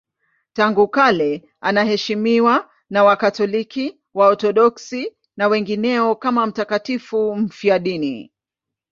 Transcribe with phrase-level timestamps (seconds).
[0.53, 8.33] Tangu kale anaheshimiwa na Wakatoliki, Waorthodoksi na wengineo kama mtakatifu mfiadini.